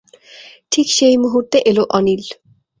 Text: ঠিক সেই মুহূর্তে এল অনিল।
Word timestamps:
ঠিক 0.71 0.87
সেই 0.97 1.15
মুহূর্তে 1.17 1.57
এল 1.69 1.77
অনিল। 1.97 2.23